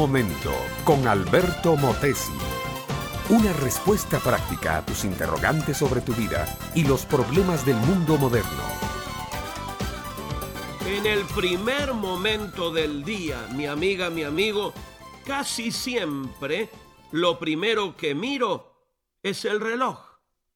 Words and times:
momento 0.00 0.50
con 0.82 1.06
Alberto 1.06 1.76
Motesi. 1.76 2.32
Una 3.28 3.52
respuesta 3.52 4.18
práctica 4.18 4.78
a 4.78 4.86
tus 4.86 5.04
interrogantes 5.04 5.76
sobre 5.76 6.00
tu 6.00 6.14
vida 6.14 6.46
y 6.74 6.84
los 6.84 7.04
problemas 7.04 7.66
del 7.66 7.76
mundo 7.76 8.16
moderno. 8.16 8.62
En 10.86 11.04
el 11.04 11.26
primer 11.26 11.92
momento 11.92 12.72
del 12.72 13.04
día, 13.04 13.46
mi 13.54 13.66
amiga, 13.66 14.08
mi 14.08 14.22
amigo, 14.22 14.72
casi 15.26 15.70
siempre 15.70 16.70
lo 17.12 17.38
primero 17.38 17.94
que 17.94 18.14
miro 18.14 18.86
es 19.22 19.44
el 19.44 19.60
reloj. 19.60 19.98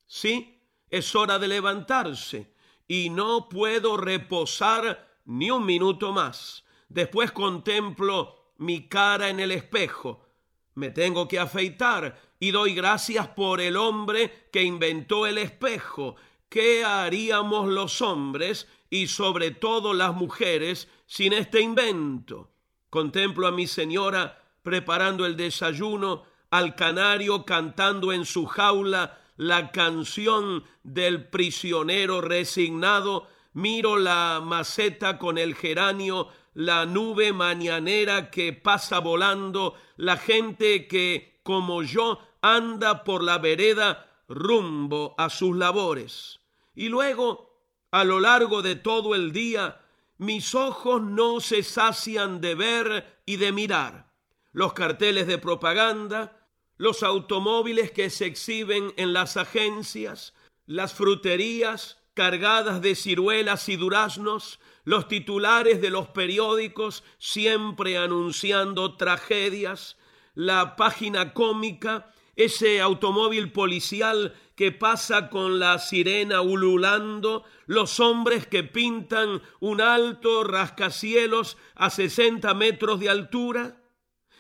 Sí, 0.07 0.59
es 0.89 1.15
hora 1.15 1.39
de 1.39 1.49
levantarse 1.49 2.55
y 2.89 3.11
no 3.11 3.51
puedo 3.51 3.99
reposar 3.99 5.21
ni 5.27 5.51
un 5.51 5.67
minuto 5.67 6.13
más. 6.13 6.65
Después 6.89 7.31
contemplo 7.31 8.44
mi 8.59 8.89
cara 8.89 9.29
en 9.29 9.41
el 9.41 9.51
espejo. 9.53 10.27
Me 10.75 10.91
tengo 10.91 11.29
que 11.29 11.39
afeitar 11.39 12.21
y 12.41 12.51
doy 12.51 12.75
gracias 12.75 13.29
por 13.29 13.61
el 13.61 13.77
hombre 13.77 14.49
que 14.53 14.63
inventó 14.63 15.27
el 15.27 15.39
espejo. 15.39 16.17
¿Qué 16.49 16.85
haríamos 16.85 17.69
los 17.69 18.01
hombres 18.03 18.69
y 18.91 19.07
sobre 19.07 19.51
todo 19.51 19.93
las 19.93 20.15
mujeres 20.15 20.89
sin 21.07 21.33
este 21.33 21.61
invento? 21.61 22.51
Contemplo 22.91 23.47
a 23.47 23.53
mi 23.53 23.67
señora 23.67 24.41
preparando 24.63 25.27
el 25.27 25.37
desayuno, 25.37 26.25
al 26.51 26.75
canario 26.75 27.45
cantando 27.45 28.13
en 28.13 28.25
su 28.25 28.47
jaula 28.47 29.19
la 29.37 29.73
canción 29.73 30.65
del 30.83 31.29
prisionero 31.29 32.21
resignado, 32.21 33.27
miro 33.53 33.99
la 33.99 34.41
maceta 34.43 35.19
con 35.19 35.39
el 35.39 35.55
geranio, 35.55 36.29
la 36.55 36.87
nube 36.87 37.33
mañanera 37.33 38.31
que 38.31 38.53
pasa 38.53 39.01
volando, 39.01 39.75
la 39.97 40.17
gente 40.17 40.87
que, 40.87 41.41
como 41.43 41.83
yo, 41.83 42.21
anda 42.41 43.05
por 43.05 43.23
la 43.23 43.39
vereda 43.39 44.23
rumbo 44.29 45.15
a 45.19 45.29
sus 45.31 45.57
labores. 45.57 46.41
Y 46.75 46.89
luego, 46.89 47.61
a 47.91 48.05
lo 48.05 48.21
largo 48.21 48.63
de 48.63 48.77
todo 48.77 49.15
el 49.15 49.33
día, 49.33 49.81
mis 50.19 50.55
ojos 50.55 51.03
no 51.03 51.41
se 51.41 51.63
sacian 51.63 52.41
de 52.41 52.55
ver 52.55 53.21
y 53.27 53.37
de 53.37 53.53
mirar. 53.53 54.13
Los 54.53 54.73
carteles 54.73 55.27
de 55.27 55.39
propaganda, 55.39 56.49
los 56.77 57.03
automóviles 57.03 57.91
que 57.91 58.11
se 58.11 58.27
exhiben 58.27 58.95
en 58.97 59.13
las 59.13 59.37
agencias, 59.37 60.35
las 60.67 60.95
fruterías 60.95 61.99
cargadas 62.15 62.81
de 62.81 62.95
ciruelas 62.95 63.69
y 63.69 63.77
duraznos, 63.77 64.61
los 64.85 65.09
titulares 65.09 65.81
de 65.81 65.91
los 65.91 66.09
periódicos 66.09 67.05
siempre 67.19 67.99
anunciando 67.99 68.97
tragedias, 68.97 69.97
la 70.35 70.77
página 70.77 71.33
cómica, 71.33 72.13
ese 72.37 72.81
automóvil 72.81 73.53
policial 73.53 74.35
que 74.57 74.73
pasa 74.73 75.31
con 75.31 75.59
la 75.59 75.79
sirena 75.79 76.41
ululando, 76.41 77.45
los 77.67 78.01
hombres 78.01 78.47
que 78.47 78.63
pintan 78.63 79.43
un 79.61 79.81
alto 79.81 80.45
rascacielos 80.45 81.57
a 81.75 81.91
sesenta 81.91 82.55
metros 82.55 83.01
de 83.01 83.11
altura, 83.11 83.81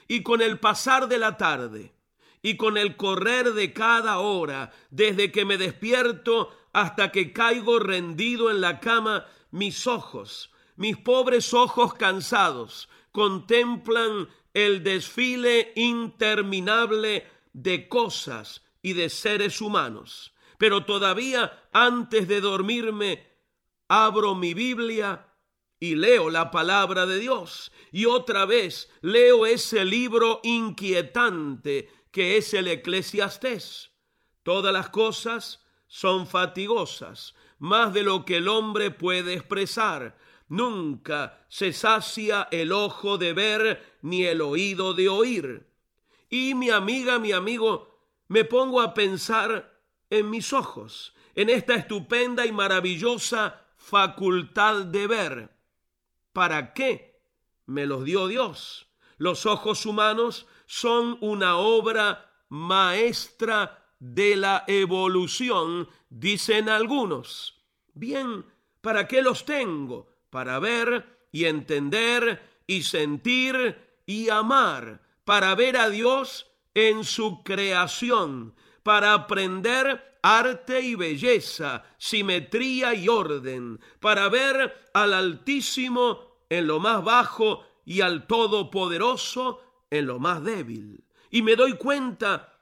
y 0.07 0.23
con 0.23 0.43
el 0.43 0.59
pasar 0.61 1.09
de 1.09 1.19
la 1.19 1.37
tarde, 1.37 1.95
y 2.43 2.57
con 2.57 2.77
el 2.77 2.97
correr 2.97 3.55
de 3.55 3.73
cada 3.73 4.19
hora, 4.19 4.71
desde 4.91 5.33
que 5.33 5.45
me 5.45 5.57
despierto 5.57 6.55
hasta 6.75 7.13
que 7.13 7.33
caigo 7.33 7.79
rendido 7.79 8.51
en 8.51 8.61
la 8.61 8.81
cama, 8.81 9.27
mis 9.53 9.87
ojos, 9.87 10.51
mis 10.77 10.97
pobres 10.97 11.55
ojos 11.55 11.95
cansados, 11.95 12.89
contemplan 13.13 14.29
el 14.53 14.83
desfile 14.83 15.73
interminable 15.77 17.29
de 17.53 17.89
cosas 17.89 18.65
y 18.83 18.95
de 18.95 19.09
seres 19.09 19.61
humanos. 19.61 20.35
Pero 20.59 20.85
todavía 20.85 21.65
antes 21.73 22.27
de 22.27 22.41
dormirme, 22.41 23.25
abro 23.87 24.35
mi 24.35 24.53
Biblia 24.53 25.29
y 25.79 25.95
leo 25.95 26.29
la 26.29 26.51
palabra 26.51 27.07
de 27.07 27.21
Dios. 27.21 27.71
Y 27.93 28.07
otra 28.07 28.47
vez 28.47 28.91
leo 29.01 29.47
ese 29.47 29.85
libro 29.85 30.41
inquietante 30.43 31.89
que 32.11 32.37
es 32.37 32.53
el 32.53 32.67
eclesiastés. 32.67 33.93
Todas 34.43 34.73
las 34.73 34.89
cosas 34.89 35.64
son 35.87 36.27
fatigosas, 36.27 37.35
más 37.59 37.93
de 37.93 38.03
lo 38.03 38.25
que 38.25 38.39
el 38.39 38.49
hombre 38.49 38.91
puede 38.91 39.35
expresar. 39.35 40.17
Nunca 40.49 41.45
se 41.49 41.73
sacia 41.73 42.49
el 42.51 42.73
ojo 42.73 43.17
de 43.19 43.33
ver 43.33 43.99
ni 44.03 44.25
el 44.25 44.41
oído 44.41 44.95
de 44.95 45.09
oír. 45.09 45.67
Y 46.29 46.55
mi 46.55 46.71
amiga, 46.71 47.19
mi 47.19 47.33
amigo, 47.33 48.01
me 48.29 48.45
pongo 48.45 48.81
a 48.81 48.95
pensar 48.95 49.81
en 50.11 50.31
mis 50.31 50.53
ojos, 50.53 51.15
en 51.35 51.49
esta 51.49 51.75
estupenda 51.75 52.47
y 52.47 52.53
maravillosa 52.53 53.65
facultad 53.77 54.85
de 54.85 55.07
ver. 55.07 55.51
¿Para 56.33 56.73
qué 56.75 57.21
me 57.67 57.87
los 57.87 58.05
dio 58.05 58.27
Dios? 58.27 58.89
Los 59.17 59.47
ojos 59.47 59.87
humanos 59.87 60.47
son 60.67 61.19
una 61.21 61.57
obra 61.57 62.31
maestra 62.49 63.84
de 63.99 64.37
la 64.37 64.65
evolución, 64.67 65.89
dicen 66.09 66.69
algunos. 66.69 67.63
Bien, 67.95 68.45
¿para 68.81 69.09
qué 69.09 69.23
los 69.23 69.45
tengo? 69.45 70.09
Para 70.31 70.59
ver 70.59 71.27
y 71.33 71.45
entender 71.47 72.63
y 72.67 72.83
sentir 72.83 73.77
y 74.07 74.29
amar, 74.29 75.03
para 75.25 75.55
ver 75.55 75.77
a 75.77 75.89
Dios 75.89 76.47
en 76.75 77.05
su 77.05 77.43
creación, 77.43 78.55
para 78.83 79.15
aprender 79.15 80.19
arte 80.23 80.81
y 80.81 80.95
belleza, 80.95 81.85
simetría 81.99 82.95
y 82.95 83.09
orden, 83.09 83.81
para 84.01 84.29
ver 84.29 84.89
al 84.95 85.13
Altísimo 85.13 86.45
en 86.49 86.67
lo 86.67 86.81
más 86.81 87.05
bajo 87.05 87.65
y 87.85 88.01
al 88.01 88.27
Todopoderoso 88.27 89.63
en 89.91 90.07
lo 90.07 90.19
más 90.19 90.43
débil. 90.43 91.05
Y 91.31 91.43
me 91.43 91.57
doy 91.57 91.75
cuenta 91.75 92.54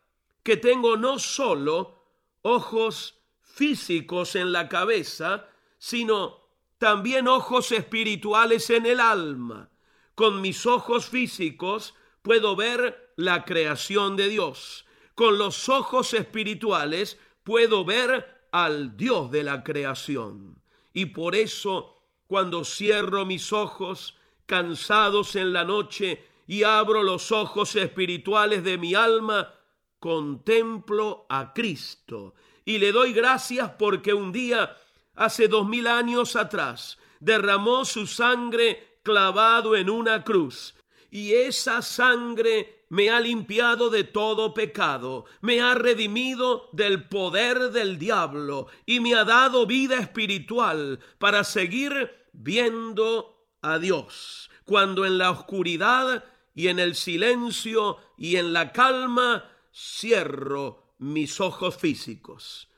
que 0.42 0.56
tengo 0.56 0.96
no 0.96 1.18
solo 1.18 2.04
ojos 2.42 3.20
físicos 3.40 4.34
en 4.34 4.52
la 4.52 4.68
cabeza, 4.68 5.48
sino 5.78 6.42
también 6.78 7.28
ojos 7.28 7.70
espirituales 7.72 8.70
en 8.70 8.86
el 8.86 9.00
alma. 9.00 9.70
Con 10.14 10.40
mis 10.40 10.66
ojos 10.66 11.06
físicos 11.06 11.94
puedo 12.22 12.56
ver 12.56 13.12
la 13.16 13.44
creación 13.44 14.16
de 14.16 14.28
Dios. 14.28 14.84
Con 15.14 15.38
los 15.38 15.68
ojos 15.68 16.14
espirituales 16.14 17.18
puedo 17.44 17.84
ver 17.84 18.46
al 18.50 18.96
Dios 18.96 19.30
de 19.30 19.44
la 19.44 19.62
creación. 19.62 20.60
Y 20.92 21.06
por 21.06 21.34
eso, 21.34 22.02
cuando 22.26 22.64
cierro 22.64 23.24
mis 23.24 23.52
ojos, 23.52 24.16
cansados 24.46 25.36
en 25.36 25.52
la 25.52 25.64
noche, 25.64 26.26
y 26.46 26.64
abro 26.64 27.02
los 27.02 27.32
ojos 27.32 27.76
espirituales 27.76 28.64
de 28.64 28.76
mi 28.76 28.94
alma, 28.94 29.54
contemplo 30.02 31.26
a 31.28 31.52
Cristo 31.54 32.34
y 32.64 32.78
le 32.78 32.90
doy 32.90 33.12
gracias 33.12 33.70
porque 33.78 34.12
un 34.12 34.32
día, 34.32 34.76
hace 35.14 35.46
dos 35.46 35.68
mil 35.68 35.86
años 35.86 36.34
atrás, 36.34 36.98
derramó 37.20 37.84
su 37.84 38.08
sangre 38.08 38.98
clavado 39.04 39.76
en 39.76 39.88
una 39.88 40.24
cruz 40.24 40.74
y 41.08 41.34
esa 41.34 41.82
sangre 41.82 42.84
me 42.88 43.10
ha 43.10 43.20
limpiado 43.20 43.90
de 43.90 44.02
todo 44.02 44.54
pecado, 44.54 45.24
me 45.40 45.60
ha 45.60 45.74
redimido 45.74 46.68
del 46.72 47.04
poder 47.08 47.70
del 47.70 47.96
diablo 47.96 48.66
y 48.84 48.98
me 48.98 49.14
ha 49.14 49.24
dado 49.24 49.68
vida 49.68 49.98
espiritual 49.98 50.98
para 51.18 51.44
seguir 51.44 52.10
viendo 52.32 53.46
a 53.62 53.78
Dios. 53.78 54.50
Cuando 54.64 55.06
en 55.06 55.18
la 55.18 55.30
oscuridad 55.30 56.24
y 56.56 56.66
en 56.66 56.80
el 56.80 56.96
silencio 56.96 57.98
y 58.18 58.34
en 58.34 58.52
la 58.52 58.72
calma 58.72 59.48
cierro 59.74 60.94
mis 60.98 61.40
ojos 61.40 61.76
físicos. 61.76 62.68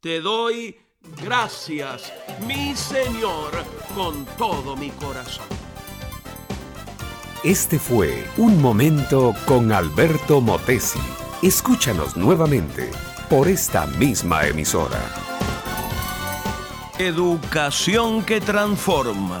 Te 0.00 0.20
doy 0.20 0.76
gracias, 1.22 2.12
mi 2.46 2.74
Señor, 2.76 3.50
con 3.94 4.24
todo 4.36 4.76
mi 4.76 4.90
corazón. 4.90 5.46
Este 7.44 7.78
fue 7.78 8.24
Un 8.36 8.62
Momento 8.62 9.34
con 9.46 9.72
Alberto 9.72 10.40
Motesi. 10.40 11.00
Escúchanos 11.42 12.16
nuevamente 12.16 12.88
por 13.28 13.48
esta 13.48 13.86
misma 13.86 14.46
emisora. 14.46 15.00
Educación 16.98 18.24
que 18.24 18.40
transforma. 18.40 19.40